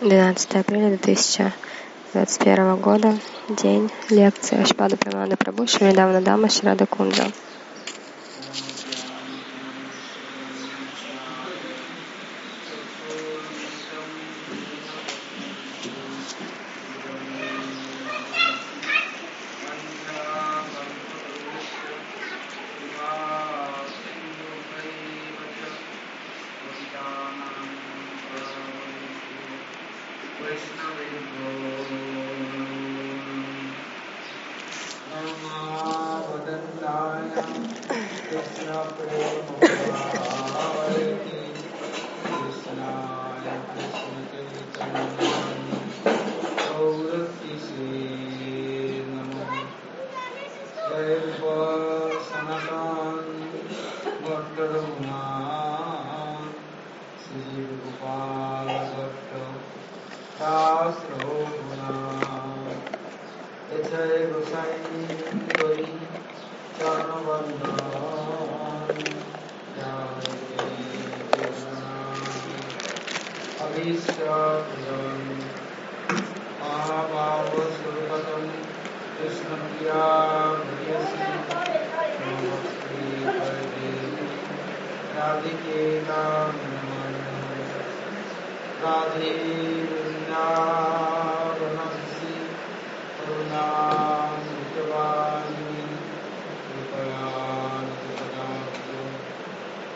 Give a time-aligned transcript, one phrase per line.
[0.00, 1.52] Двенадцатое апреля две тысячи
[2.12, 3.18] двадцать первого года.
[3.48, 7.32] День лекции Ашпада Прамады Прабhu Шридавна Дама Шрада Кунджа.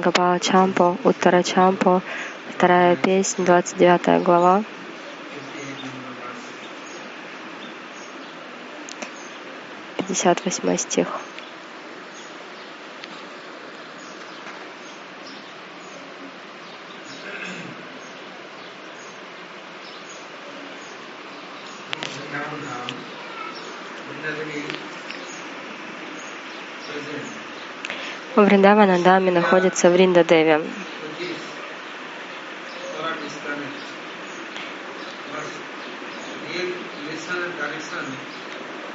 [0.00, 2.02] Гапала Чампо, Уттара Чампо,
[2.50, 4.64] вторая песня, 29 глава.
[9.96, 11.21] Пятьдесят восьмой стих.
[28.52, 30.60] Вриндавана Дами находится в Риндадеве.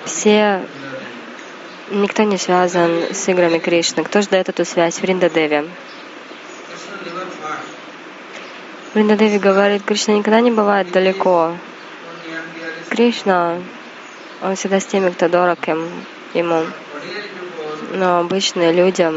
[0.05, 0.63] Все,
[1.89, 4.03] никто не связан с играми Кришны.
[4.03, 4.99] Кто же дает эту связь?
[4.99, 5.67] Вринда Деви.
[8.93, 11.57] Вринда Деви говорит, Кришна никогда не бывает далеко.
[12.89, 13.57] Кришна,
[14.43, 15.89] он всегда с теми, кто дорог им,
[16.35, 16.63] ему.
[17.93, 19.11] Но обычные люди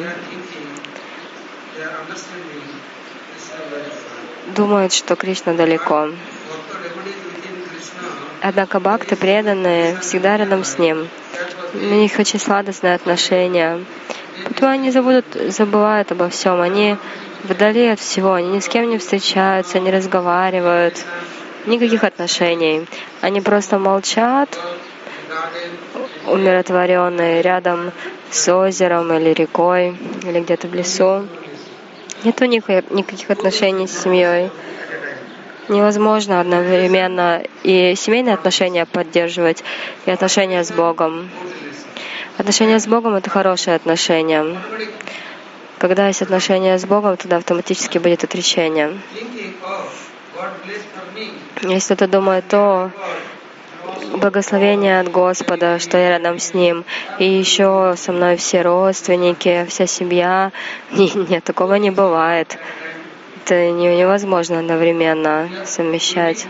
[4.55, 6.09] думают, что Кришна далеко.
[8.43, 11.09] Однако бхакты преданные всегда рядом с ним.
[11.75, 13.85] У них очень сладостные отношения.
[14.45, 16.61] Поэтому они забудут, забывают обо всем.
[16.61, 16.97] Они
[17.45, 18.35] вдали от всего.
[18.35, 21.05] Они ни с кем не встречаются, не разговаривают.
[21.67, 22.87] Никаких отношений.
[23.21, 24.59] Они просто молчат,
[26.27, 27.93] умиротворенные, рядом
[28.31, 31.27] с озером или рекой, или где-то в лесу.
[32.23, 34.51] Нет у них никаких отношений с семьей.
[35.69, 39.63] Невозможно одновременно и семейные отношения поддерживать,
[40.05, 41.31] и отношения с Богом.
[42.37, 44.59] Отношения с Богом— это хорошие отношения.
[45.79, 48.99] Когда есть отношения с Богом, тогда автоматически будет отречение.
[51.63, 52.91] Если кто-то думает, о,
[54.13, 56.85] благословение от Господа, что я рядом с Ним,
[57.19, 60.53] и еще со мной все родственники, вся семья.
[60.93, 62.59] Нет, нет такого не бывает.
[63.45, 66.47] Это невозможно одновременно совмещать.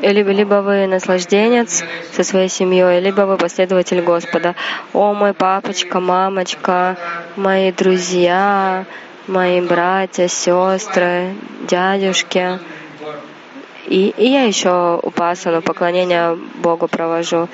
[0.00, 4.54] Либо, либо вы наслажденец со своей семьей, либо вы последователь Господа.
[4.92, 6.96] О, мой папочка, мамочка,
[7.36, 8.86] мои друзья,
[9.26, 11.34] мои братья, сестры,
[11.68, 12.58] дядюшки.
[13.86, 17.48] И, и я еще упасану, поклонение Богу провожу.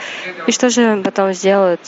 [0.46, 1.80] И что же потом сделают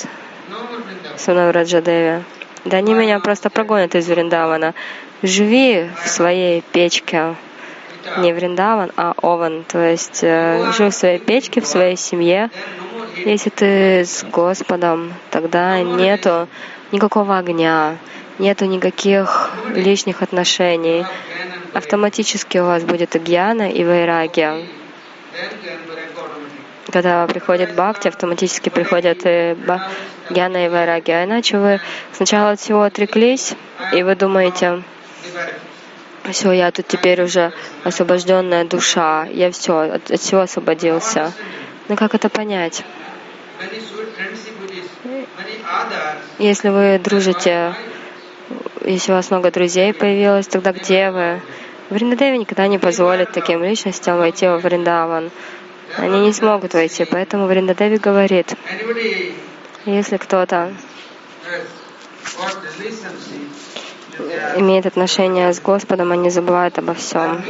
[1.16, 2.24] со мной в Раджадеве?
[2.64, 4.74] Да они меня просто прогонят из Вриндавана.
[5.22, 7.36] Живи в своей печке,
[8.18, 12.50] не Вриндаван, а Ован, то есть э, жил в своей печке, в своей семье.
[13.16, 16.48] Если ты с Господом, тогда нету
[16.92, 17.96] никакого огня,
[18.38, 21.04] нету никаких лишних отношений.
[21.74, 24.66] Автоматически у вас будет и гьяна, и вайрагия.
[26.90, 29.56] Когда приходит бхакти, автоматически приходят и
[30.30, 31.24] гьяна и вайрагия.
[31.24, 31.80] Иначе вы
[32.12, 33.54] сначала от всего отреклись,
[33.94, 34.82] и вы думаете,
[36.30, 37.52] все, я тут теперь уже
[37.84, 41.32] освобожденная душа, я все, от, от всего освободился.
[41.88, 42.84] Но как это понять?
[46.38, 47.74] Если вы дружите,
[48.84, 51.40] если у вас много друзей появилось, тогда где вы?
[51.90, 55.30] Вриндадеви никогда не позволит таким личностям войти во Вриндаван.
[55.96, 58.54] Они не смогут войти, поэтому Вриндадеви говорит,
[59.84, 60.72] если кто-то
[64.56, 67.42] имеет отношение с Господом, они забывают обо всем.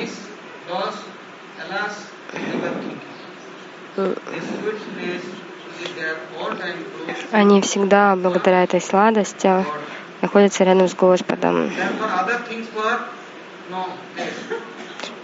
[7.31, 9.65] Они всегда, благодаря этой сладости,
[10.21, 11.71] находятся рядом с Господом.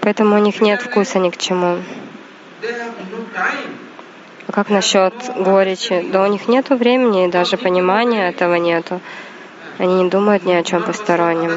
[0.00, 1.78] Поэтому у них нет вкуса ни к чему.
[4.46, 6.06] А как насчет горечи?
[6.10, 9.00] Да у них нет времени даже понимания этого нету.
[9.78, 11.52] Они не думают ни о чем постороннем.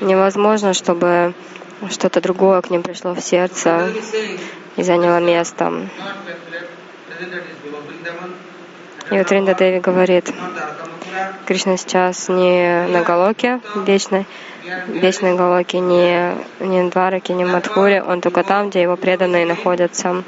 [0.00, 1.34] Невозможно, чтобы
[1.90, 3.90] что-то другое к ним пришло в сердце
[4.76, 5.88] и заняло место.
[9.10, 10.32] И вот Ринда Деви говорит,
[11.46, 14.26] Кришна сейчас не на Галоке вечной,
[14.86, 19.44] вечной Галоке, не, не на Двараке, не в Мадхуре, он только там, где его преданные
[19.44, 20.22] находятся.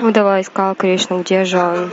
[0.00, 1.90] Удава искал Кришну, где же он?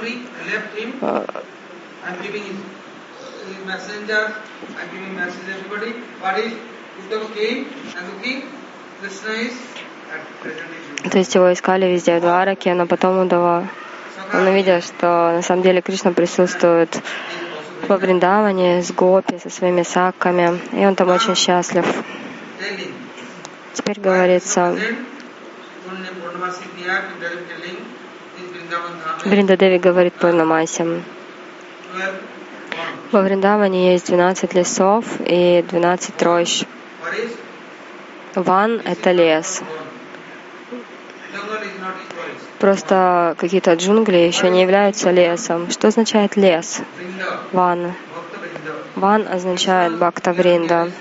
[11.10, 13.68] То есть его искали везде в Двараке, но потом Удава
[14.34, 17.02] он увидел, что на самом деле Кришна присутствует
[17.88, 21.86] во Вриндаване с Гопи, со своими саками, и он там очень счастлив.
[23.74, 24.76] Теперь говорится,
[29.26, 30.86] Бриндадеви говорит Пурнамасе.
[33.12, 36.64] Во Вриндаване есть 12 лесов и 12 рощ.
[38.36, 39.62] Ван— это лес.
[42.60, 45.70] Просто какие-то джунгли еще не являются лесом.
[45.70, 46.82] Что означает лес?
[47.52, 47.94] Ван.
[48.96, 50.92] Ван означает Бхакта Вринда.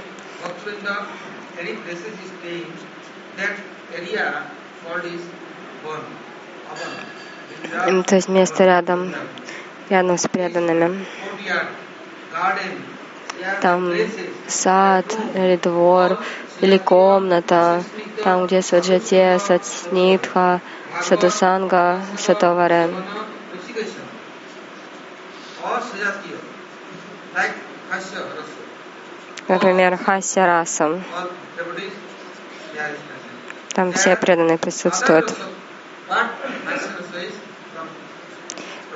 [8.07, 9.15] То есть место рядом,
[9.89, 11.07] рядом с преданными.
[13.61, 13.93] там
[14.49, 16.19] сад или двор,
[16.61, 17.83] или комната,
[18.23, 20.61] там, где Саджате, Сатснитха,
[21.03, 22.91] Садусанга, Сатоваре.
[29.49, 31.03] Например, Хася Расам.
[33.75, 35.35] Там все преданные присутствуют.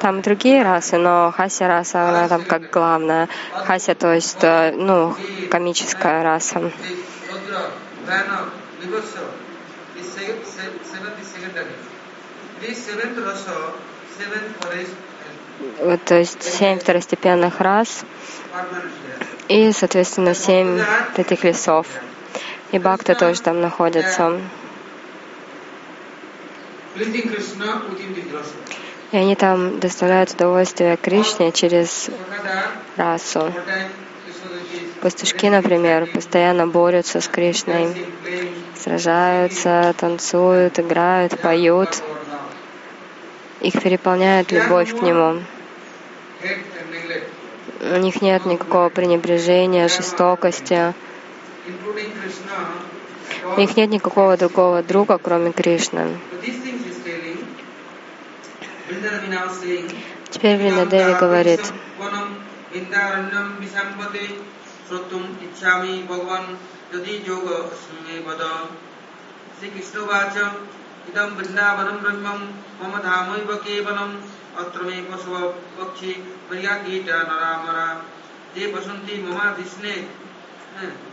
[0.01, 3.29] Там другие расы, но хася раса, она там как главная.
[3.53, 5.17] Хася, то есть, э, ну,
[5.51, 6.71] комическая раса.
[15.79, 18.05] Вот, то есть семь второстепенных рас
[19.49, 20.81] и, соответственно, семь
[21.17, 21.87] этих лесов.
[22.73, 24.39] И Бхакта тоже там находится.
[29.13, 32.11] И они там доставляют удовольствие Кришне через
[32.97, 33.53] расу.
[35.01, 37.95] Пастушки, например, постоянно борются с Кришной,
[38.75, 42.03] сражаются, танцуют, играют, поют.
[43.61, 45.43] Их переполняет любовь к Нему.
[47.81, 50.95] У них нет никакого пренебрежения, жестокости.
[53.57, 56.19] У них нет никакого другого друга, кроме Кришны.
[78.55, 79.95] ते वसन्ति ममाधिष्णे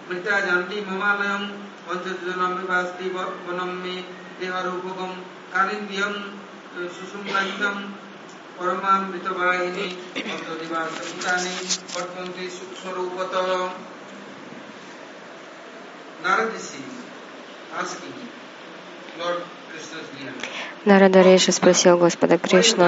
[0.10, 1.44] मृता जानति ममालयम
[1.88, 3.96] पंचजनम विभास्ति वनम मे
[4.40, 5.12] देहरूपकम
[5.54, 6.14] कालिन्द्रियम
[6.74, 7.78] সুসম্পাদিতম
[8.58, 9.86] পরমামৃতবাহিনী
[10.34, 11.54] অন্তদিবাসভূতানি
[11.94, 13.34] বর্তন্তি সুখস্বরূপত
[16.24, 16.60] Narada
[17.82, 18.16] asking
[19.20, 19.42] Lord
[20.86, 22.86] Нарада Риши спросил Господа Кришну,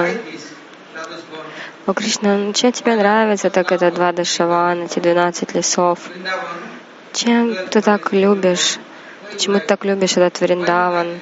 [1.86, 5.98] «О, Кришна, ну, чем тебе нравится так это два Дашавана, эти двенадцать лесов?
[7.12, 8.78] Чем ты так любишь?
[9.30, 11.20] Почему ты так любишь этот Вриндаван?»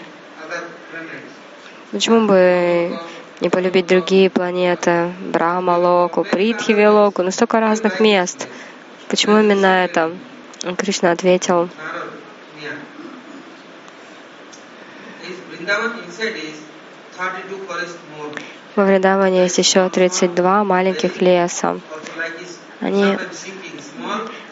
[1.94, 2.98] Почему бы
[3.40, 8.48] не полюбить другие планеты, Брахма Локу, Притхиви Локу, ну столько разных мест.
[9.06, 10.12] Почему именно это?
[10.76, 11.68] Кришна ответил,
[18.74, 21.78] во Вриндаване есть еще 32 маленьких леса.
[22.80, 23.16] Они,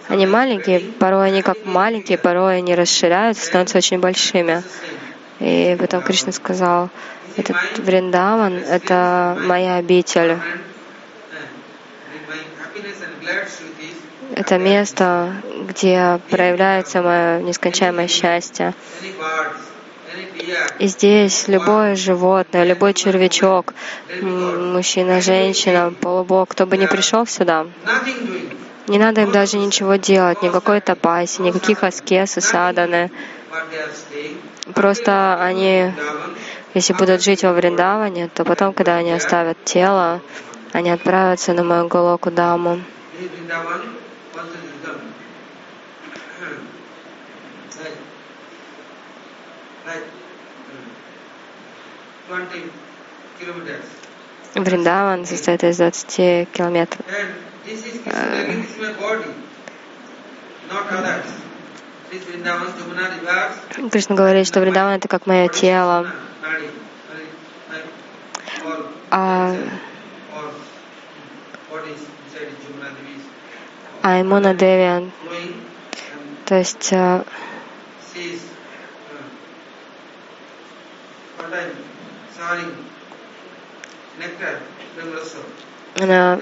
[0.06, 4.62] они маленькие, порой они как маленькие, порой они расширяются, становятся очень большими.
[5.40, 6.88] И потом Кришна сказал,
[7.36, 10.38] этот Вриндаван— это моя обитель.
[14.34, 15.34] Это место,
[15.68, 18.74] где проявляется мое нескончаемое счастье.
[20.78, 23.74] И здесь любое животное, любой червячок,
[24.20, 27.66] мужчина, женщина, полубог, кто бы ни пришел сюда,
[28.88, 33.10] не надо им даже ничего делать, никакой тапаси, никаких аскез и саданы.
[34.74, 35.92] Просто они,
[36.74, 40.20] если будут жить во Вриндаване, то потом, когда они оставят тело,
[40.72, 42.80] они отправятся на мою Голоку Даму.
[54.54, 57.04] Вриндаван состоит из 20 километров.
[63.90, 66.06] Кришна говорит, что Вриндаван— это как мое тело.
[69.10, 69.54] А,
[74.02, 75.10] а Имуна Деви,
[76.46, 77.24] то есть а,
[86.00, 86.40] она,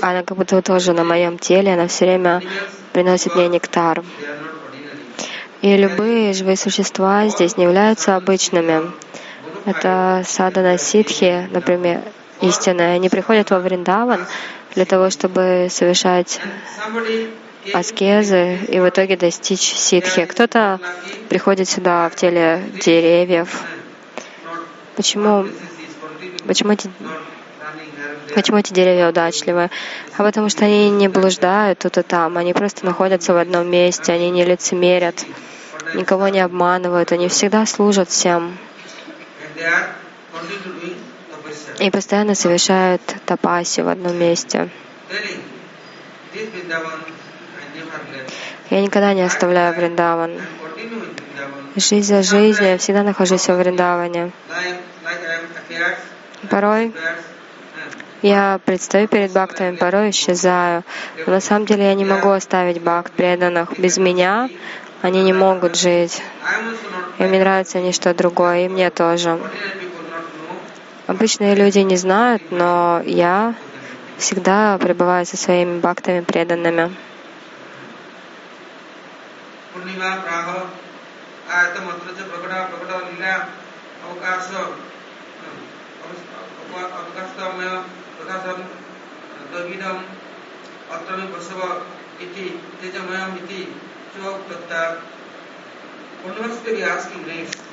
[0.00, 2.42] она как будто тоже на моем теле, она все время
[2.92, 4.02] приносит мне нектар.
[5.60, 8.92] И любые живые существа здесь не являются обычными.
[9.64, 12.02] Это садана ситхи, например,
[12.40, 12.94] истинная.
[12.94, 14.26] Они приходят во Вриндаван
[14.74, 16.40] для того, чтобы совершать
[17.72, 20.24] аскезы и в итоге достичь ситхи.
[20.26, 20.80] Кто-то
[21.28, 23.62] приходит сюда в теле деревьев.
[24.94, 25.46] Почему,
[26.46, 26.90] почему эти
[28.38, 29.68] Почему эти деревья удачливы?
[30.16, 34.12] А потому что они не блуждают тут и там, они просто находятся в одном месте,
[34.12, 35.24] они не лицемерят,
[35.94, 38.56] никого не обманывают, они всегда служат всем.
[41.80, 44.68] И постоянно совершают тапаси в одном месте.
[48.70, 50.40] Я никогда не оставляю Вриндаван.
[51.74, 54.30] Жизнь за жизнью, я всегда нахожусь во Вриндаване.
[56.48, 56.92] Порой
[58.22, 60.82] я предстаю перед бхактами, порой исчезаю.
[61.24, 63.78] Но на самом деле я не могу оставить бхакт преданных.
[63.78, 64.50] Без меня
[65.02, 66.20] они не могут жить.
[67.18, 69.38] Им не нравится нечто другое, и мне тоже.
[71.06, 73.54] Обычные люди не знают, но я
[74.18, 76.94] всегда пребываю со своими бхактами преданными.
[87.38, 88.07] Thank.
[88.28, 88.58] प्रकाशं
[89.50, 90.00] द्रविडम्
[90.94, 91.60] अत्रमिवसव
[92.24, 92.46] इति
[92.80, 93.62] तेजमयम् इति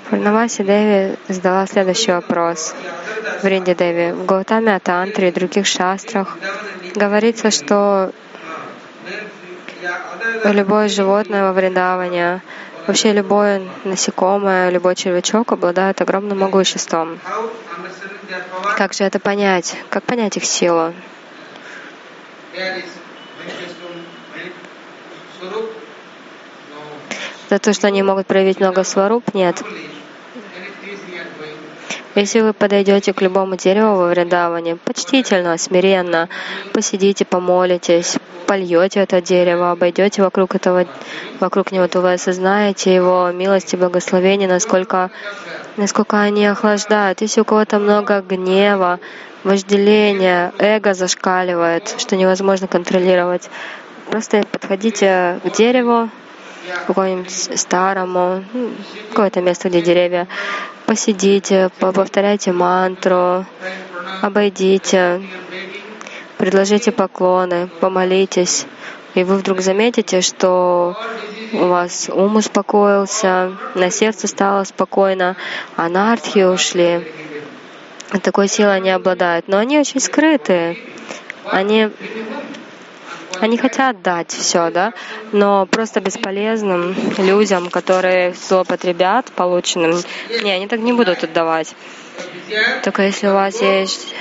[0.09, 2.75] Пурнаваси Деви задала следующий вопрос.
[3.41, 6.37] В Ринде Деви, в Гаутаме Атантре и других шастрах
[6.95, 8.11] говорится, что
[10.45, 12.41] любое животное во Вриндаване,
[12.85, 17.19] вообще любое насекомое, любой червячок обладает огромным могуществом.
[18.77, 19.75] Как же это понять?
[19.89, 20.93] Как понять их силу?
[27.49, 29.33] За то, что они могут проявить много сваруп?
[29.33, 29.61] Нет.
[32.15, 36.29] Если вы подойдете к любому дереву во Вриндаване, почтительно, смиренно,
[36.71, 38.15] посидите, помолитесь,
[38.47, 40.85] польете это дерево, обойдете вокруг этого,
[41.41, 45.11] вокруг него, то вы осознаете его милость и благословение, насколько,
[45.77, 47.21] насколько они охлаждают.
[47.21, 48.99] Если у кого-то много гнева,
[49.43, 53.49] вожделения, эго зашкаливает, что невозможно контролировать,
[54.09, 56.09] просто подходите к дереву,
[56.87, 58.71] какому-нибудь старому, ну,
[59.09, 60.27] какое-то место, где деревья,
[60.85, 63.45] посидите, повторяйте мантру,
[64.21, 65.21] обойдите,
[66.37, 68.65] предложите поклоны, помолитесь,
[69.13, 70.97] и вы вдруг заметите, что
[71.53, 75.35] у вас ум успокоился, на сердце стало спокойно,
[75.75, 77.07] анархии ушли.
[78.21, 79.47] Такой силой они обладают.
[79.47, 80.77] Но они очень скрытые.
[81.45, 81.89] Они
[83.41, 84.93] они хотят дать все, да,
[85.33, 89.99] но просто бесполезным людям, которые злоупотребят полученным,
[90.41, 91.75] не, они так не будут отдавать.
[92.83, 94.13] Только если у вас есть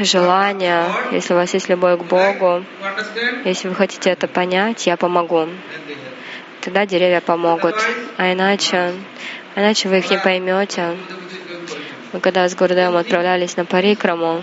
[0.00, 2.64] желание, если у вас есть любовь к Богу,
[3.44, 5.48] если вы хотите это понять, я помогу.
[6.60, 7.74] Тогда деревья помогут.
[8.16, 8.92] А иначе,
[9.56, 10.96] иначе вы их не поймете.
[12.12, 14.42] Мы когда с Гурдевом отправлялись на Парикраму,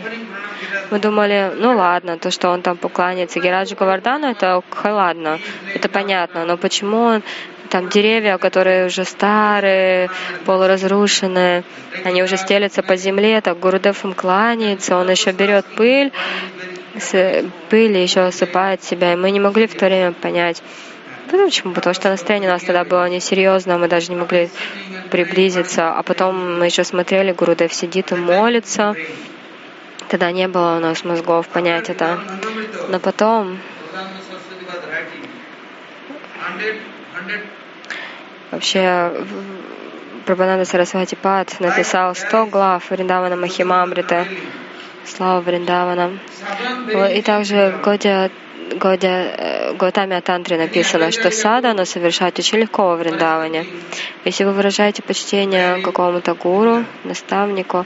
[0.91, 5.39] мы думали, ну ладно, то, что он там покланяется Гераджу Гавардану, это ок, ладно,
[5.73, 7.23] это понятно, но почему он
[7.69, 10.09] там деревья, которые уже старые,
[10.45, 11.63] полуразрушенные,
[12.03, 16.11] они уже стелятся по земле, так Гурудев им кланяется, он еще берет пыль,
[17.69, 20.61] пыль еще осыпает себя, и мы не могли в то время понять,
[21.31, 21.73] ну, Почему?
[21.73, 24.49] Потому что настроение у нас тогда было несерьезно, мы даже не могли
[25.11, 25.91] приблизиться.
[25.91, 28.95] А потом мы еще смотрели, Гурудев сидит и молится.
[30.09, 32.19] Тогда не было у нас мозгов понять это.
[32.89, 33.59] Но потом
[38.51, 39.11] вообще
[40.25, 44.25] Прабхананда Сарасвати Пад написал 100 глав Вриндавана Махимамрита.
[45.05, 46.17] Слава Вриндавана.
[47.13, 48.31] И также в Годе
[48.73, 53.65] Годе, э, Готами Тантре написано, что садану совершать очень легко во Вриндаване.
[54.25, 57.85] Если вы выражаете почтение какому-то гуру, наставнику,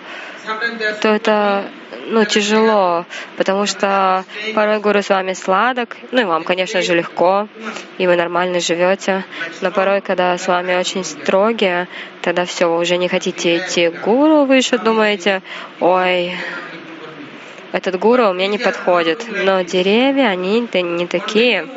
[1.01, 1.69] то это
[2.07, 3.05] ну, тяжело,
[3.37, 4.23] потому что
[4.55, 7.47] порой гуру с вами сладок, ну и вам, конечно же, легко,
[7.97, 9.25] и вы нормально живете,
[9.61, 11.87] но порой, когда с вами очень строгие,
[12.21, 15.41] тогда все, вы уже не хотите идти к гуру, вы еще думаете,
[15.79, 16.35] ой,
[17.71, 19.25] этот гуру мне не подходит.
[19.45, 21.67] Но деревья, они не такие.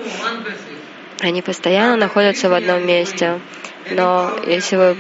[1.20, 3.38] Они постоянно находятся в одном месте.
[3.90, 4.96] Но если вы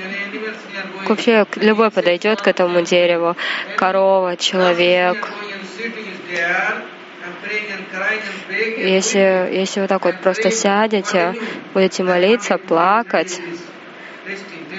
[1.08, 3.36] вообще любой подойдет к этому дереву,
[3.76, 5.28] корова, человек,
[8.76, 11.34] если, если вы так вот просто сядете,
[11.74, 13.40] будете молиться, плакать,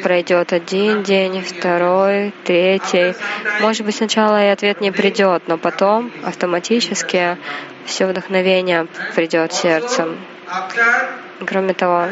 [0.01, 3.15] пройдет один день, второй, третий.
[3.61, 7.37] Может быть, сначала и ответ не придет, но потом автоматически
[7.85, 10.09] все вдохновение придет в сердце.
[10.47, 12.07] After Кроме того,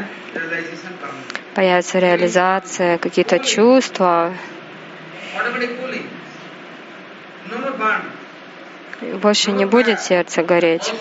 [1.54, 4.34] появится реализация, какие-то чувства,
[9.22, 10.94] больше не будет сердце гореть.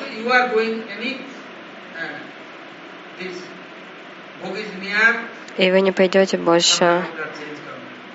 [5.56, 7.04] И вы не пойдете больше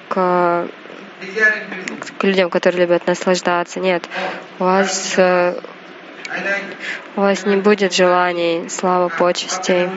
[0.10, 0.68] к,
[2.18, 3.80] к людям, которые любят наслаждаться.
[3.80, 4.04] Нет,
[4.60, 5.60] у вас э,
[7.16, 9.90] У вас не будет желаний, славы, почестей.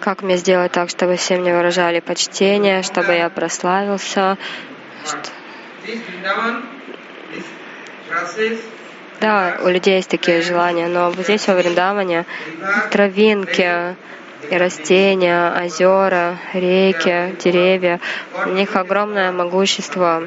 [0.00, 4.36] Как мне сделать так, чтобы все мне выражали почтение, чтобы я прославился?
[5.04, 5.30] But
[9.24, 12.26] Да, у людей есть такие желания, но вот здесь, во Вриндаване,
[12.90, 13.96] травинки
[14.50, 18.00] и растения, озера, реки, деревья,
[18.44, 20.24] у них огромное могущество,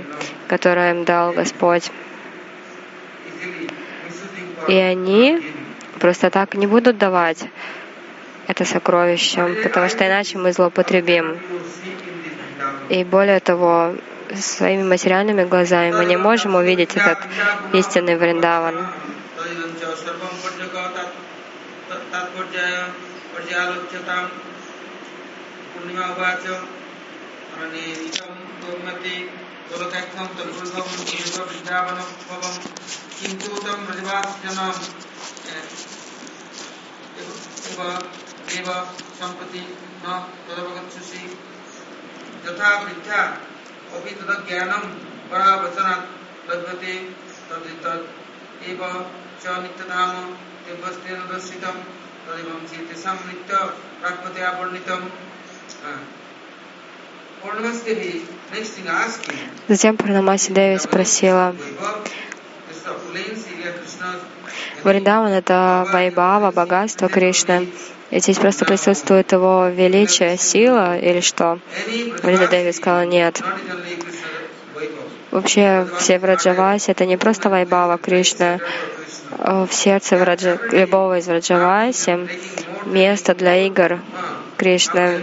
[0.47, 1.91] которое им дал Господь.
[4.67, 5.43] И они
[5.99, 7.45] просто так не будут давать
[8.47, 11.37] это сокровище, потому что иначе мы злоупотребим.
[12.89, 13.93] И более того,
[14.41, 17.19] своими материальными глазами мы не можем увидеть этот
[17.73, 18.87] истинный Вриндаван.
[39.19, 39.61] সম্প্রতি
[40.03, 40.07] ন
[40.47, 41.21] তদবগচ্ছসি
[42.43, 43.21] যথা বৃদ্ধা
[43.95, 44.83] अपि तदज्ञानं
[45.31, 46.05] परावसनात्
[46.49, 46.93] लभ्यते
[47.49, 48.81] तदितत् एव
[49.41, 50.13] च नित्यधाम
[50.65, 51.81] दिव्यस्तेन दर्शितं
[52.25, 53.65] तदेवं चेतेषां नित्य
[54.01, 55.01] प्राप्तया वर्णितं
[59.67, 61.55] Затем Пранамаси Деви спросила,
[64.83, 67.67] Вриндаван— это Вайбава, богатство Кришны.
[68.09, 71.59] И здесь просто присутствует его величие, сила или что?
[71.87, 73.41] any Вринда Деви сказала, нет.
[75.31, 78.59] Вообще все Враджаваси— это не просто Вайбава Кришны.
[79.39, 82.27] Э, В сердце Враджа, любого из Враджаваси
[82.85, 83.99] место для игр
[84.57, 85.21] Кришны.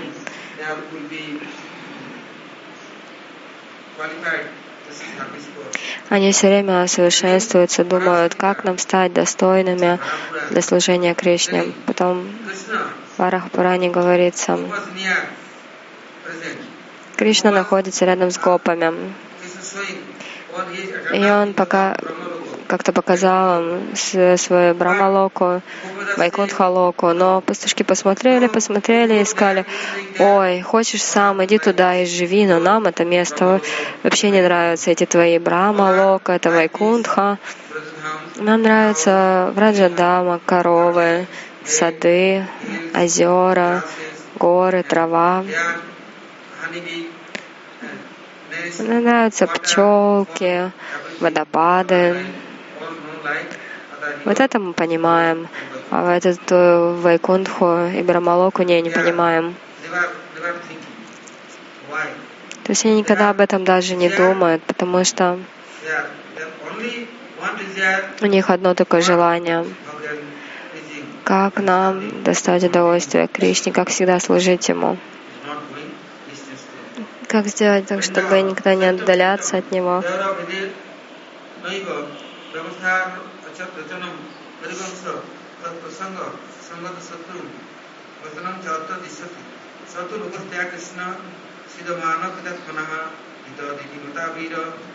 [6.10, 9.98] Они все время совершенствуются, думают, как нам стать достойными
[10.50, 11.72] для служения Кришне.
[11.86, 12.28] Потом
[13.16, 14.58] в Арахапуране говорится.
[17.16, 19.14] Кришна находится рядом с гопами.
[21.14, 21.96] И он пока
[22.66, 25.62] как-то показал им с- свою Брамалоку,
[26.16, 29.64] Вайкунтхалоку, но пастушки посмотрели, посмотрели и сказали,
[30.18, 33.60] ой, хочешь сам, иди туда и живи, но нам это место
[34.02, 37.38] вообще не нравится, эти твои Брамалока, это Вайкунтха.
[38.36, 41.26] Нам нравится Враджадама, коровы,
[41.64, 42.46] сады,
[42.94, 43.82] озера,
[44.38, 45.44] горы, трава.
[48.78, 50.70] Нам нравятся пчелки,
[51.20, 52.16] водопады.
[52.80, 53.13] all know like other
[54.24, 55.48] Вот это мы понимаем.
[55.90, 59.54] А вот эту э, Вайкунтху и Брамалоку не, не понимаем.
[62.64, 65.38] То есть они никогда об этом даже не думают, потому что
[68.20, 69.64] у них одно такое желание.
[71.24, 74.98] Как нам достать удовольствие Кришне, как всегда служить Ему.
[77.28, 80.02] Как сделать так, чтобы никогда не отдаляться от Него.
[82.54, 83.04] व्यवसार
[83.46, 84.16] अचत वचनम
[84.60, 85.00] परिवंश
[85.62, 86.18] तत्प्रसंग
[86.66, 87.40] संगत शत्रु
[88.22, 89.42] वचनम च दिशति।
[89.92, 91.08] शत्रुपस्त्या कृष्ण
[91.72, 92.92] सिद्धमान कृतत्मनः
[93.46, 94.54] हितदिति मतावीर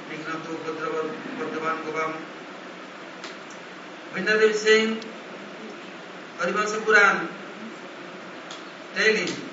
[0.10, 2.14] निघ्नतो उपद्रव उपद्रवान गवाम
[4.16, 4.98] विंद्रदेव सिंह
[6.42, 7.18] Harivansh Purana
[8.96, 9.49] telling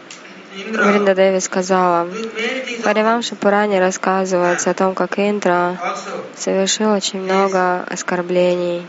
[0.57, 2.09] Вринда Деви сказала,
[2.83, 5.79] Паривамши Пуране рассказывается о том, как Индра
[6.35, 8.87] совершил очень много оскорблений.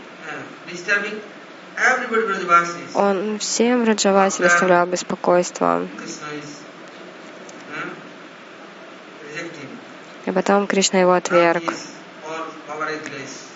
[2.94, 5.86] Он всем Раджавасе доставлял беспокойство.
[10.26, 11.74] И потом Кришна его отверг.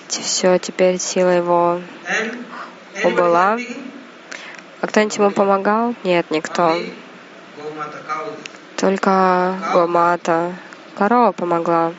[0.10, 1.82] Все, теперь сила его
[3.04, 3.58] убыла.
[4.82, 5.96] А кто-нибудь ему помогал?
[6.04, 6.76] Нет, никто.
[8.78, 10.54] Только Гомата.
[10.98, 11.94] Корова помогла.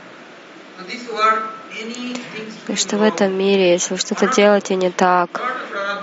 [2.68, 5.40] И что в этом мире, если вы что-то делаете не так,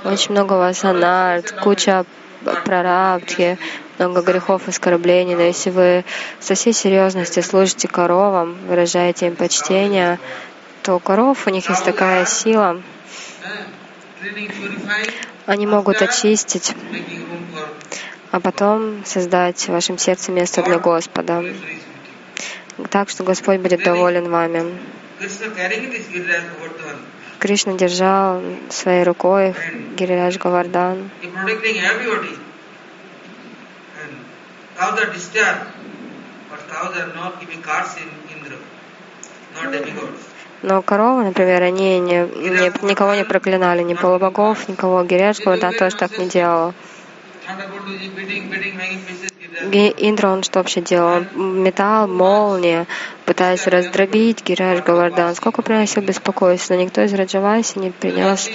[0.04, 2.06] очень много у вас анарт, куча
[2.66, 3.58] прарабдхи,
[3.98, 6.06] много грехов, оскорблений, но если вы
[6.40, 10.20] со всей серьезностью служите коровам, выражаете им почтение,
[10.84, 12.82] то у коров у них есть такая сила,
[15.46, 16.76] они могут очистить,
[18.32, 21.44] а потом создать в вашем сердце место для Господа,
[22.90, 24.78] так что Господь будет доволен вами.
[27.40, 29.56] Кришна держал своей рукой
[29.96, 31.10] Гирирадж Гавардан.
[40.62, 45.04] Но коровы, например, они не, не, никого не проклинали, ни полубогов, никого.
[45.04, 46.74] Гирешка да, тоже так не делала.
[49.98, 51.26] Индра, он что вообще делал?
[51.36, 52.86] Металл, молния,
[53.26, 55.36] пытаясь раздробить Гираж Гавардан.
[55.36, 58.50] Сколько приносил беспокойства, но никто из Раджаваси не принес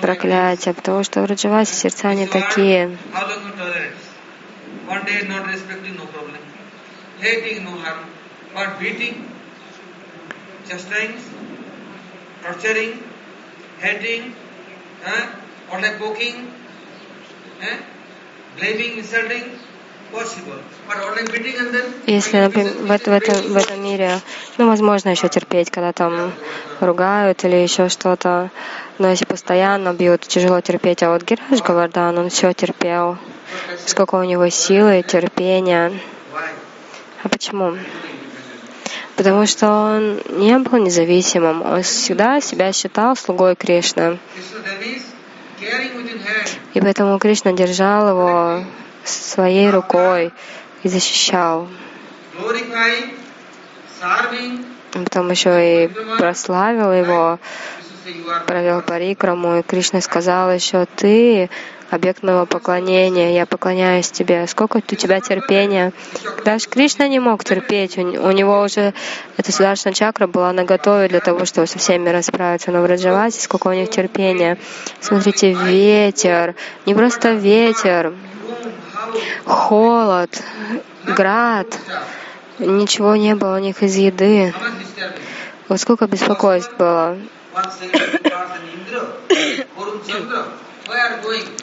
[0.00, 2.96] проклятия, потому что в Раджавасе сердца не такие.
[13.82, 14.32] hating,
[15.04, 15.26] eh?
[15.70, 16.50] or like poking,
[17.60, 17.78] eh?
[22.06, 24.20] Если, например, в, в, этом, в этом мире,
[24.58, 26.32] ну, возможно, еще терпеть, когда там
[26.80, 28.50] ругают или еще что-то,
[28.98, 31.02] но если постоянно бьют, тяжело терпеть.
[31.02, 33.16] А вот Гираж Гавардан, он все терпел.
[33.86, 35.92] Сколько у него силы, терпения.
[37.22, 37.76] А почему?
[39.16, 41.62] Потому что он не был независимым.
[41.62, 44.18] Он всегда себя считал слугой Кришны.
[46.74, 48.64] И поэтому Кришна держал его
[49.04, 50.32] своей рукой
[50.82, 51.68] и защищал.
[54.92, 57.38] Потом еще и прославил его,
[58.46, 61.48] провел парикраму, и Кришна сказал еще, ты
[61.90, 64.46] объект моего поклонения, я поклоняюсь тебе.
[64.46, 65.92] Сколько у тебя терпения.
[66.44, 68.94] Даже Кришна не мог терпеть, у, него уже
[69.36, 72.70] эта сударшна чакра была наготове для того, чтобы со всеми расправиться.
[72.70, 74.56] Но в Раджавасе сколько у них терпения.
[75.00, 76.54] Смотрите, ветер,
[76.86, 78.14] не просто ветер,
[79.44, 80.42] холод,
[81.04, 81.66] град,
[82.58, 84.54] ничего не было у них из еды.
[85.68, 87.18] Вот сколько беспокойств было.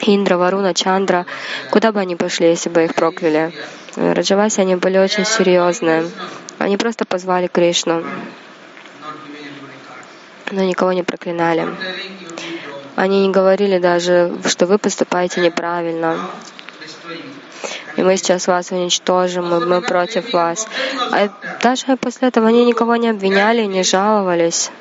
[0.02, 1.26] Индра, Варуна, Чандра,
[1.72, 3.54] куда бы они пошли, если бы их прокляли?
[3.96, 6.10] В Раджавасе они были очень серьезные.
[6.58, 8.04] Они просто позвали Кришну,
[10.52, 11.68] но никого не проклинали.
[12.96, 16.30] Они не говорили даже, что вы поступаете неправильно
[18.00, 20.68] и мы сейчас вас уничтожим, мы, мы против вас.
[21.12, 21.30] А
[21.62, 24.72] даже после этого они никого не обвиняли, не жаловались.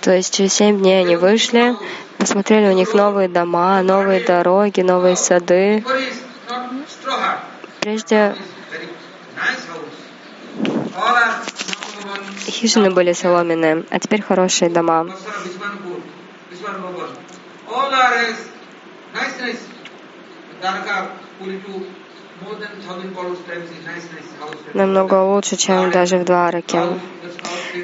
[0.00, 1.76] То есть через семь дней они вышли,
[2.18, 5.84] посмотрели у них новые дома, новые дороги, новые сады.
[7.80, 8.34] Прежде
[12.46, 15.08] хижины были соломенные, а теперь хорошие дома.
[24.74, 26.82] Намного лучше, чем даже в Двараке.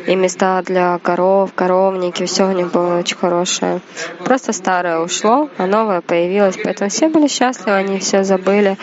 [0.06, 3.80] И места для коров, коровники, все у них было очень хорошее.
[4.24, 6.58] Просто старое ушло, а новое появилось.
[6.62, 8.78] Поэтому все были счастливы, они все забыли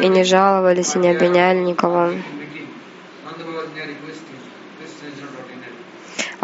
[0.00, 2.10] и не жаловались, и не обвиняли никого.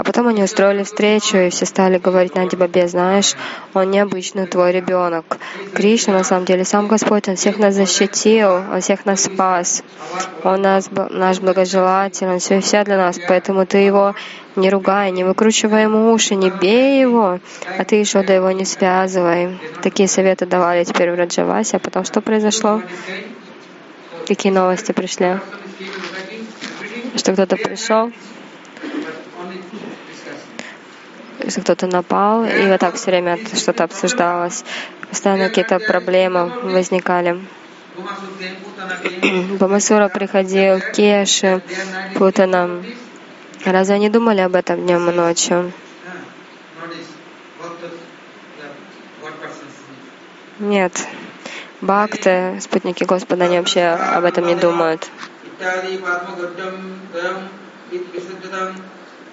[0.02, 3.36] А потом они устроили встречу, и все стали говорить Нади Бабе, знаешь,
[3.72, 5.38] он необычный твой ребенок.
[5.74, 9.84] Кришна, на самом деле, сам Господь, Он всех нас защитил, Он всех нас спас.
[10.42, 13.20] Он нас, наш благожелатель, Он все, все для нас.
[13.28, 14.16] Поэтому ты его
[14.56, 17.38] не ругай, не выкручивай ему уши, не бей его,
[17.78, 19.56] а ты еще до его не связывай.
[19.84, 21.76] Такие советы давали теперь в Раджавасе.
[21.76, 22.82] А потом что произошло?
[24.26, 25.38] Какие новости пришли?
[27.14, 28.10] Что кто-то пришел,
[31.44, 34.64] если кто-то напал, и вот так все время что-то обсуждалось.
[35.08, 37.40] Постоянно какие-то проблемы возникали.
[39.60, 41.62] Бамасура приходил, Кеши,
[42.14, 42.82] Путана.
[43.64, 45.72] Разве они думали об этом днем и ночью?
[50.58, 51.06] Нет.
[51.80, 55.10] Бхакты, спутники Господа, они вообще об этом не думают.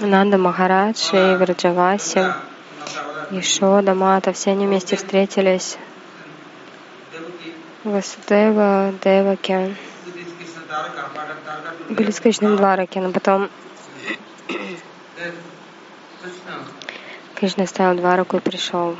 [0.00, 2.34] Нанда Махарадж и Враджаваси,
[3.30, 5.78] Ишода, Мата, все они вместе встретились.
[7.84, 9.76] Васудева, Деваки.
[11.88, 13.48] Были с Кришном Двараки, но потом
[17.42, 18.96] Кришна оставил Двараку и пришел.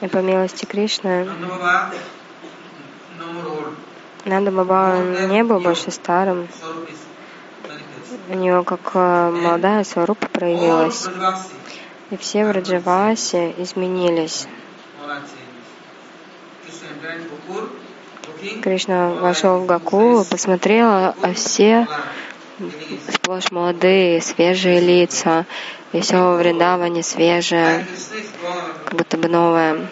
[0.00, 1.28] И по милости Кришны.
[4.24, 6.46] Нанда Баба не был больше старым.
[8.28, 11.08] У него как э, молодая сварупа проявилась.
[12.12, 14.46] И все в Раджавасе изменились.
[18.62, 21.88] Кришна вошел в Гакулу, посмотрел, а все
[23.08, 25.46] сплошь молодые, свежие лица,
[25.92, 27.86] и все во Вриндаване свежее,
[28.84, 29.88] как будто бы новое.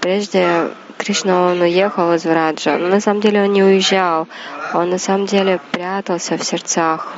[0.00, 4.28] Прежде Кришна, он уехал из Враджа, но на самом деле он не уезжал,
[4.74, 7.14] он на самом деле прятался в сердцах.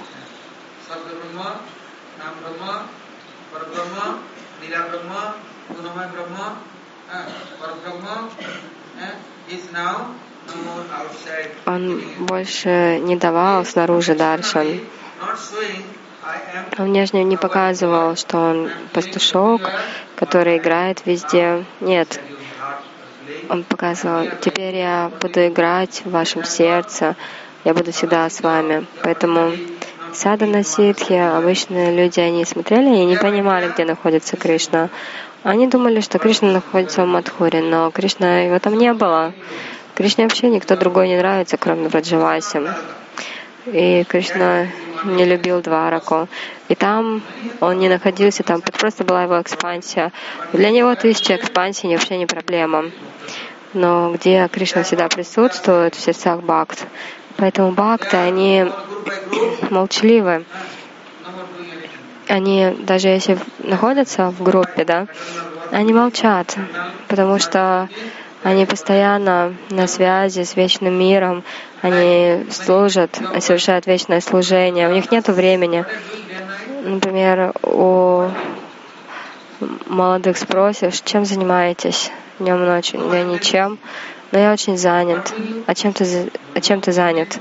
[11.66, 14.80] Он больше не давал снаружи даршан.
[16.76, 19.70] Внешне не показывал, что он пастушок,
[20.16, 21.64] который играет везде.
[21.80, 22.20] Нет,
[23.48, 27.16] он показывал, теперь я буду играть в вашем сердце,
[27.64, 28.86] я буду всегда с вами.
[29.02, 29.52] Поэтому
[30.12, 34.90] садана ситхи, обычные люди, они смотрели и не понимали, где находится Кришна.
[35.42, 39.32] Они думали, что Кришна находится в Мадхуре, но Кришна его там не было.
[39.94, 42.60] Кришне вообще никто другой не нравится, кроме Враджаваси.
[43.72, 44.68] И Кришна
[45.04, 46.28] не любил Двараку.
[46.68, 47.22] И там
[47.60, 50.12] он не находился, там просто была его экспансия.
[50.52, 52.86] Для него тысяча экспансий вообще не проблема.
[53.74, 56.86] Но где Кришна всегда присутствует, в сердцах бхакт.
[57.36, 58.66] Поэтому бхакты, они
[59.70, 60.44] молчаливы.
[62.28, 65.06] Они, даже если находятся в группе, да,
[65.70, 66.56] они молчат,
[67.08, 67.88] потому что
[68.42, 71.42] они постоянно на связи с вечным миром,
[71.82, 75.84] они служат, совершают вечное служение, у них нет времени.
[76.82, 78.30] Например, у
[79.86, 83.00] молодых спросишь, чем занимаетесь днем и ночью?
[83.10, 83.78] Да ничем.
[84.30, 85.32] Но я очень занят.
[85.66, 87.38] А чем ты, а чем ты занят?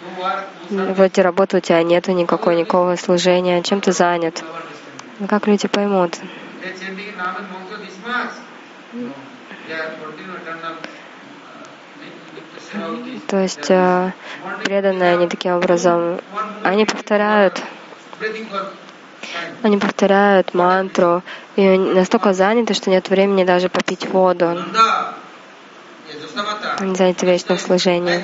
[0.70, 3.62] Вроде работы у тебя нету никакой, никакого служения.
[3.62, 4.44] Чем ты занят?
[5.20, 6.18] Ну, как люди поймут?
[13.28, 14.12] То есть э,
[14.64, 16.20] преданные они таким образом,
[16.64, 17.62] они повторяют,
[19.64, 21.24] они повторяют мантру,
[21.56, 24.58] и настолько заняты, что нет времени даже попить воду.
[26.80, 28.24] Они заняты вечным служением.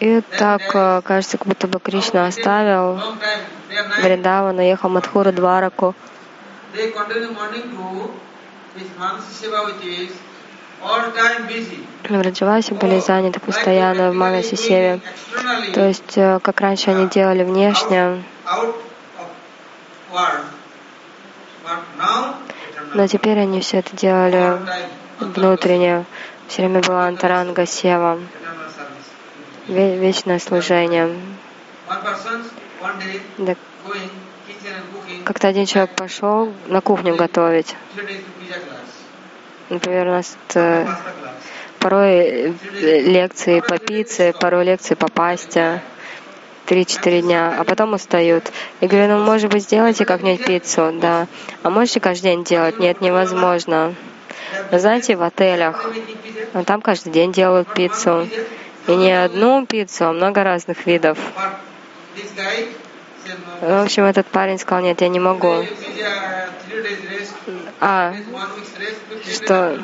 [0.00, 4.02] И так э, кажется, как будто бы Кришна оставил Long time, they are night.
[4.02, 5.94] Вриндаван, уехал в Мадхуру Двараку.
[10.80, 15.00] В Раджавасе были заняты постоянно в Манасе Севе.
[15.00, 18.22] Externally, То есть, э, как раньше они делали внешне,
[22.94, 24.58] но теперь они все это делали
[25.20, 26.04] внутренне.
[26.48, 28.18] Все время была антаранга сева,
[29.66, 31.14] вечное служение.
[33.38, 33.54] Да,
[35.24, 37.76] Как-то один человек пошел на кухню готовить.
[39.68, 40.36] Например, у нас
[41.78, 42.52] порой э,
[43.02, 45.80] лекции по пицце, порой лекции по пасте.
[46.66, 48.52] Три-четыре дня, а потом устают.
[48.80, 51.26] И говорю, ну, может быть, сделайте как-нибудь пиццу, да.
[51.62, 52.78] А можете каждый день делать?
[52.78, 53.94] Нет, невозможно.
[54.70, 55.90] Вы знаете, в отелях,
[56.52, 58.28] ну, там каждый день делают пиццу.
[58.86, 61.18] И не одну пиццу, а много разных видов.
[63.60, 65.48] В общем, этот парень сказал, нет, я не могу.
[65.48, 65.66] Rest,
[67.80, 68.14] А,
[69.24, 69.78] Что?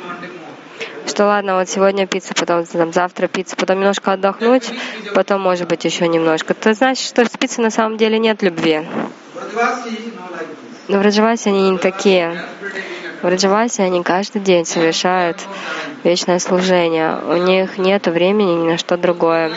[1.07, 4.71] что ладно, вот сегодня пицца, потом там, завтра пицца, потом немножко отдохнуть,
[5.13, 6.53] потом, может быть, еще немножко.
[6.53, 8.81] Это значит, что в пицце на самом деле нет любви.
[10.87, 12.43] Но в Раджавасе они не такие.
[13.21, 15.39] В Раджавасе они каждый день совершают
[16.03, 17.17] вечное служение.
[17.27, 19.51] У них нет времени ни на что другое.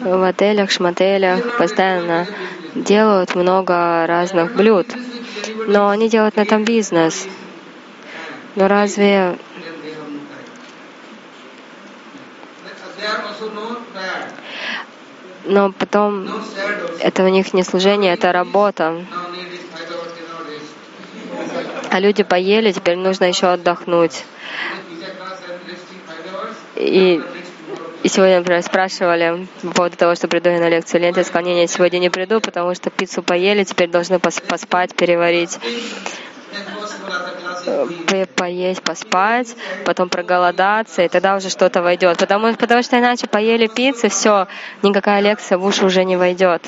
[0.00, 2.26] В отелях, шмотелях постоянно
[2.74, 4.86] делают много разных блюд.
[5.66, 7.26] Но они делают на этом бизнес.
[8.54, 9.36] Но разве
[15.44, 16.28] но потом
[17.00, 19.04] это у них не служение, это работа.
[21.90, 24.24] А люди поели, теперь нужно еще отдохнуть.
[26.76, 27.22] И.
[28.04, 31.26] и сегодня, например, спрашивали по поводу того, что приду я на лекцию или нет.
[31.70, 35.58] Сегодня не приду, потому что пиццу поели, теперь должны пос- поспать, переварить,
[37.66, 42.18] э, поесть, поспать, потом проголодаться, и тогда уже что-то войдет.
[42.18, 44.48] Потому, потому что иначе поели пиццы, все,
[44.82, 46.62] никакая лекция в уши уже не войдет.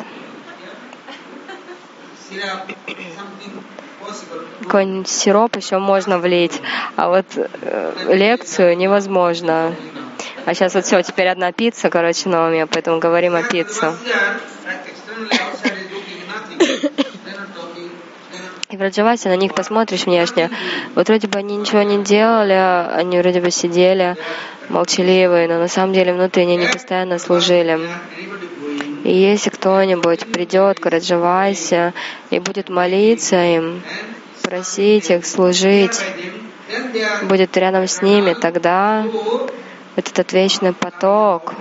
[4.63, 6.63] Какой-нибудь сироп еще можно влить,
[6.97, 9.75] а вот э, лекцию невозможно.
[10.47, 13.93] А сейчас вот все, теперь одна пицца, короче, на уме, поэтому говорим о пицце.
[18.71, 20.51] И в Раджавасе на них посмотришь внешне.
[20.95, 22.53] Вот вроде бы они ничего не делали,
[22.93, 24.17] они вроде бы сидели
[24.69, 27.81] молчаливые, но на самом деле внутренне они постоянно служили.
[29.03, 31.93] И если кто-нибудь придет к Раджавасе
[32.31, 33.83] и будет молиться им,
[34.43, 36.01] просить их служить,
[37.23, 39.05] будет рядом с ними, тогда
[39.97, 41.55] этот вечный поток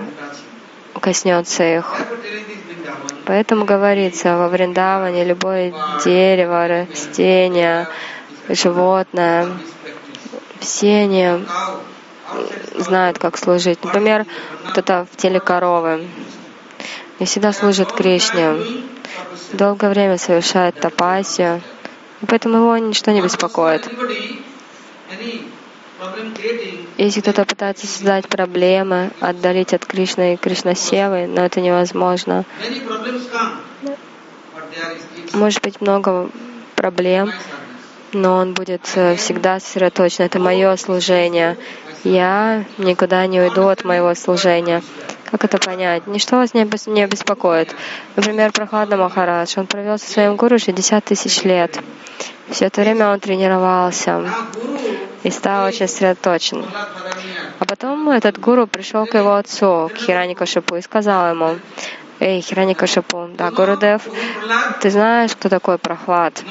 [1.00, 1.94] коснется их.
[3.24, 5.74] Поэтому говорится, во Вриндаване любое
[6.04, 7.88] дерево, растение,
[8.48, 9.48] животное,
[10.60, 11.44] все они
[12.76, 13.82] знают, как служить.
[13.82, 14.26] Например,
[14.68, 16.06] кто-то в теле коровы
[17.18, 18.54] и всегда служит Кришне.
[19.52, 21.62] Долгое время совершает тапасию,
[22.28, 23.88] поэтому его ничто не беспокоит.
[26.98, 32.44] Если кто-то пытается создать проблемы, отдалить от Кришны и Кришнасевы, но это невозможно.
[35.32, 36.30] Может быть много
[36.74, 37.32] проблем,
[38.12, 40.24] но он будет э, всегда сосредоточен.
[40.24, 41.56] Это мое служение.
[42.06, 44.80] Я никуда не уйду от моего служения.
[45.28, 46.06] Как это понять?
[46.06, 47.74] Ничто вас не беспокоит.
[48.14, 51.80] Например, Прохладна Махарадж, он провел со своим гуру 60 тысяч лет.
[52.48, 54.22] Все это время он тренировался
[55.24, 56.64] и стал очень сосредоточен.
[57.58, 61.56] А потом этот гуру пришел к его отцу, к Хираникашипу, и сказал ему,
[62.20, 64.02] Эй, Хираникашипу, да, Гурудев,
[64.80, 66.44] ты знаешь, кто такой Прохлад?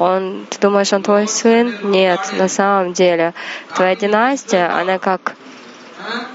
[0.00, 1.76] Он, ты думаешь, он твой сын?
[1.82, 3.34] Нет, на самом деле.
[3.74, 5.36] Твоя династия, она как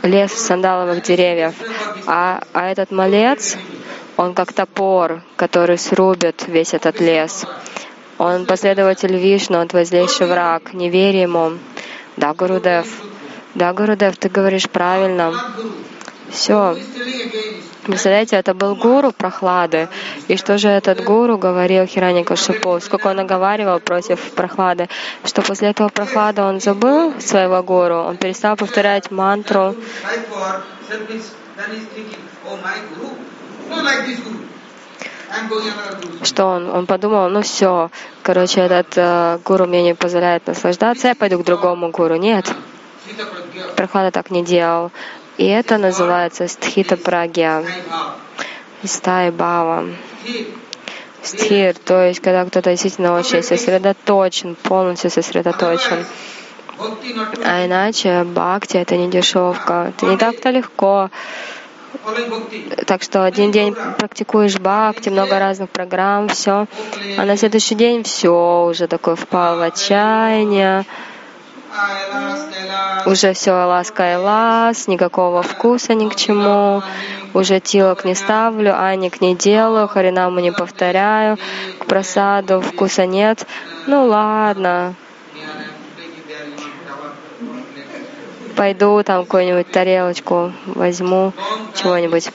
[0.04, 1.56] лес сандаловых деревьев.
[2.06, 3.58] А, а этот малец,
[4.18, 7.44] он как топор, который срубит весь этот лес.
[8.20, 10.74] Он последователь Вишну, он твой злейший враг.
[10.74, 11.54] Не верь ему.
[12.18, 12.88] Да, Гурудев.
[13.56, 15.34] Да, Гурудев, ты говоришь правильно.
[16.36, 16.78] Все.
[17.86, 19.88] Представляете, это был гуру прохлады.
[20.28, 22.80] И что же этот гуру говорил Хираника Шипу?
[22.82, 24.90] Сколько он оговаривал против прохлады,
[25.24, 29.76] что после этого прохлада он забыл своего гуру, он перестал повторять мантру.
[36.24, 36.70] Что он?
[36.70, 37.90] Он подумал, ну все,
[38.24, 42.16] короче, этот э, гуру мне не позволяет наслаждаться, я пойду к другому гуру.
[42.16, 42.54] Нет,
[43.76, 44.92] Прохлада так не делал.
[45.38, 47.64] И это называется стхита прагья,
[48.84, 49.86] стай бава.
[51.22, 56.06] Стхир, то есть когда кто-то действительно очень сосредоточен, полностью сосредоточен.
[57.44, 59.94] А иначе бхакти— это не дешевка.
[59.96, 61.10] Это не так-то легко.
[62.86, 66.68] Так что один день практикуешь бхакти, много разных программ, все.
[67.18, 70.86] А на следующий день все, уже такой впал в отчаяние
[73.06, 76.82] уже все лас, никакого вкуса ни к чему,
[77.34, 81.38] уже тилок не ставлю, аник не делаю, харинаму не повторяю,
[81.80, 83.46] к просаду вкуса нет.
[83.88, 84.96] Ну ладно,
[88.56, 91.34] пойду там какую-нибудь тарелочку возьму,
[91.76, 92.32] чего-нибудь.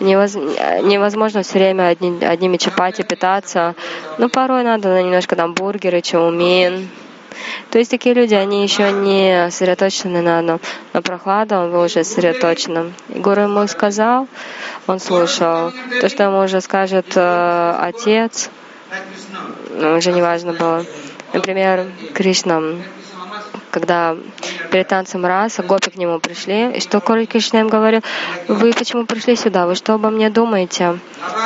[0.00, 3.74] Невозможно все время одни, одними чапати питаться.
[4.18, 6.88] Ну, порой надо немножко там бургеры, чаумин.
[7.70, 10.60] То есть такие люди, они еще не сосредоточены на одном.
[10.92, 12.94] Но прохлада, он был уже сосредоточенным.
[13.08, 14.28] И Гуру ему сказал,
[14.86, 15.72] он слушал.
[16.00, 18.50] То, что ему уже скажет э, отец,
[19.70, 20.84] ну, уже не важно было.
[21.32, 22.62] Например, Кришна
[23.78, 24.16] когда
[24.72, 28.00] перед танцем раса гопи к нему пришли, и что Кори Кришна им говорил,
[28.48, 30.98] вы почему пришли сюда, вы что обо мне думаете?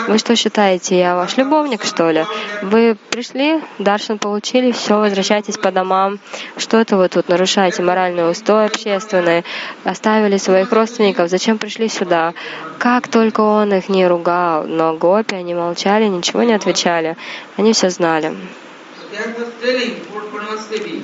[0.09, 2.25] Вы что считаете, я ваш любовник, что ли?
[2.63, 6.21] Вы пришли, даршан получили, все, возвращайтесь по домам.
[6.57, 9.45] Что это вы тут нарушаете моральные устои общественные?
[9.85, 12.33] Оставили своих родственников, зачем пришли сюда?
[12.79, 17.17] Как только он их не ругал, но гопи, они молчали, ничего не отвечали.
[17.59, 18.33] Они все знали.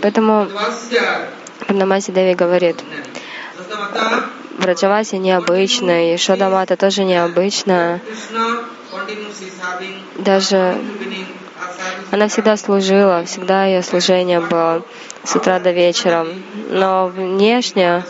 [0.03, 0.49] Поэтому
[1.67, 2.77] Пурнамаси Деви говорит,
[4.59, 8.01] в Раджавасе необычно, и Шодамата тоже необычно.
[10.17, 10.77] Даже
[12.11, 14.83] она всегда служила, всегда ее служение было
[15.25, 16.27] с утра до вечера.
[16.71, 18.05] Но внешне,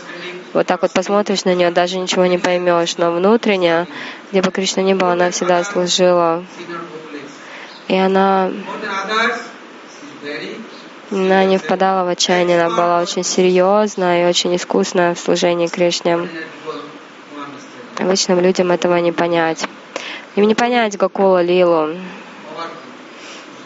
[0.53, 2.97] вот так вот посмотришь на нее, даже ничего не поймешь.
[2.97, 3.87] Но внутренне,
[4.31, 6.45] где бы Кришна ни была, она всегда служила.
[7.87, 8.51] И она
[11.11, 16.29] она не впадала в отчаяние, она была очень серьезна и очень искусна в служении Кришне.
[17.97, 19.65] Обычным людям этого не понять.
[20.35, 21.95] Им не понять Гакула Лилу.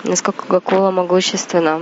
[0.03, 1.81] насколько Гакула могущественна.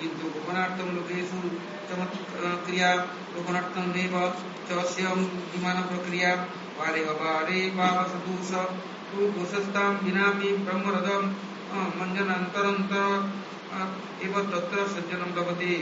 [0.00, 1.40] किन्तु गोपनार्थं लोकेषु
[1.88, 2.90] चमत्क्रिया
[3.34, 4.16] गोपनार्थं नैव
[4.68, 6.32] च अस्यं विमानप्रक्रिया
[6.80, 8.52] वारे वारे वावसदोष
[9.10, 11.24] तु दोषस्तां विनापि ब्रह्मरदं
[11.98, 13.08] मञ्जनान्तरन्तर
[14.26, 15.74] एव तत्र सज्जनं लभते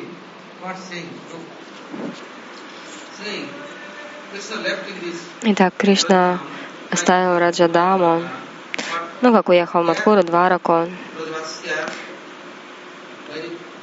[5.42, 6.40] Итак, Кришна
[6.90, 8.22] оставил Раджадаму,
[9.20, 10.88] ну, как уехал Мадхуру, Двараку,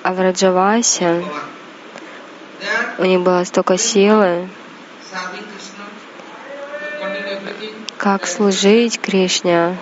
[0.04, 1.24] а в Раджавасе
[2.98, 4.50] у них было столько силы,
[7.98, 9.78] как служить Кришне.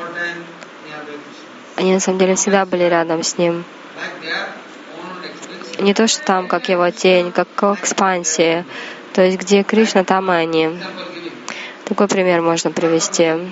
[1.76, 3.64] Они на самом деле всегда были рядом с ним.
[5.80, 7.48] Не то, что там, как его тень, как
[7.80, 8.66] экспансия.
[9.14, 10.80] То есть, где Кришна, там и они.
[11.86, 13.52] Такой пример можно привести.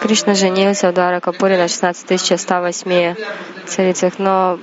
[0.00, 3.14] Кришна женился в Дваракапуре на 16 108
[3.66, 4.58] царицах, но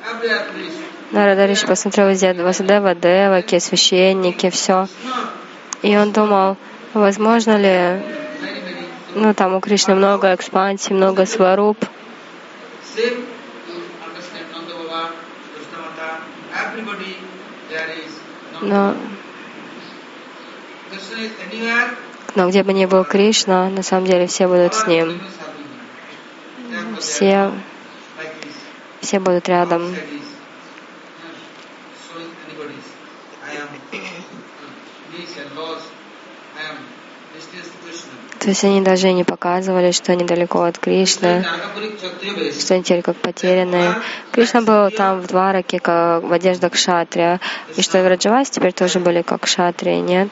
[1.11, 4.87] Нарадариш посмотрел везде Васудева, Деваки, священники, все.
[5.81, 6.57] И он думал,
[6.93, 8.01] возможно ли,
[9.13, 11.77] ну там у Кришны много экспансий, много сваруб,
[18.61, 18.95] но,
[22.35, 25.21] но где бы ни был Кришна, на самом деле все будут с ним.
[26.99, 27.51] Все,
[29.01, 29.95] все будут рядом.
[38.39, 41.43] То есть они даже не показывали, что они далеко от Кришны,
[42.59, 43.95] что они теперь как потерянные.
[44.31, 47.39] Кришна был там в Двараке, как в одеждах кшатрия,
[47.75, 50.29] и что в Раджавасе теперь тоже были как кшатрии, нет?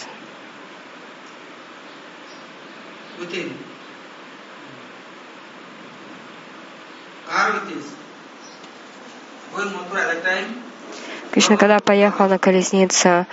[11.31, 13.25] Кришна, когда поехал на колеснице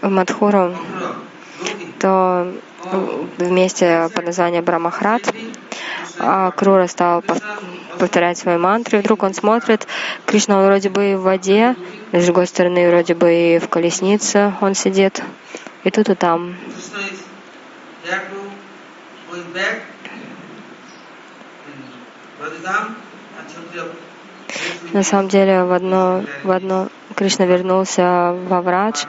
[0.00, 0.74] в Мадхуру,
[1.98, 2.52] то
[3.38, 5.22] вместе под названием Брамахрат
[6.20, 7.22] а Крура стал
[7.98, 8.98] повторять свои мантры.
[8.98, 9.86] И вдруг он смотрит,
[10.26, 11.76] Кришна вроде бы в воде,
[12.12, 15.22] с другой стороны вроде бы и в колеснице он сидит,
[15.84, 16.56] и тут и там.
[24.92, 29.04] На самом деле в одно, в одно Кришна вернулся во Врадж,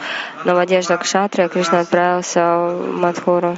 [0.45, 3.57] но в одежде Кшатрия Кришна отправился в Мадхуру.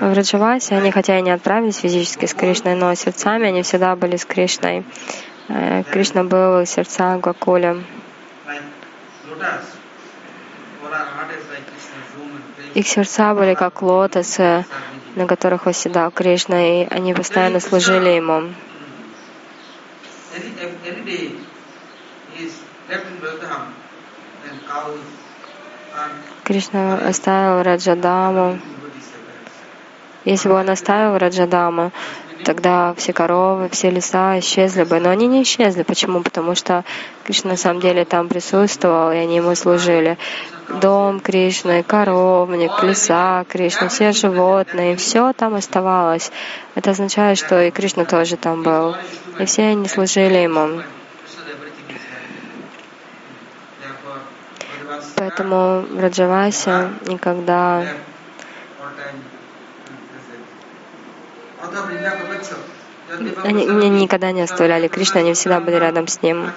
[0.00, 4.16] В Раджавасе они, хотя и не отправились физически с Кришной, но сердцами они всегда были
[4.16, 4.84] с Кришной.
[5.48, 7.82] Э, Кришна был в сердца Гакуля.
[12.74, 14.64] Их сердца были как лотосы,
[15.16, 18.52] на которых восседал Кришна, и они постоянно служили Ему.
[26.44, 28.58] Кришна оставил Раджадаму.
[30.24, 31.92] Если бы он оставил Раджадаму,
[32.44, 35.00] тогда все коровы, все леса исчезли бы.
[35.00, 35.82] Но они не исчезли.
[35.82, 36.22] Почему?
[36.22, 36.84] Потому что
[37.24, 40.18] Кришна на самом деле там присутствовал, и они ему служили.
[40.80, 46.30] Дом Кришны, коровник, леса Кришны, все животные, все там оставалось.
[46.74, 48.94] Это означает, что и Кришна тоже там был.
[49.38, 50.82] И все они служили ему.
[55.16, 57.86] Поэтому в Раджавасе никогда
[63.44, 64.88] они, они никогда не оставляли.
[64.88, 66.50] Кришну, они всегда были рядом с ним.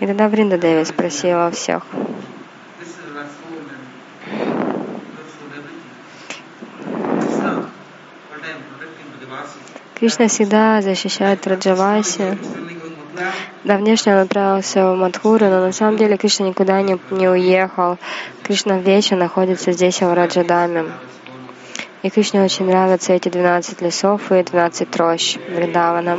[0.00, 1.84] И тогда Вринда Деви спросила всех,
[9.94, 12.36] Кришна всегда защищает Раджаваси,
[13.64, 17.98] Да, внешне он отправился в Мадхуру, но на самом деле Кришна никуда не, не уехал.
[18.42, 20.86] Кришна вечер находится здесь, в Раджадаме.
[22.02, 26.18] И Кришне очень нравятся эти 12 лесов и 12 рощ Вриндавана.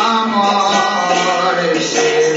[0.00, 1.58] আমার
[1.90, 2.27] সে